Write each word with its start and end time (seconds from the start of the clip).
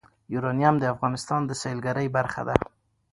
یورانیم 0.33 0.75
د 0.79 0.83
افغانستان 0.93 1.41
د 1.45 1.51
سیلګرۍ 1.61 2.07
برخه 2.17 2.41
ده. 2.47 2.55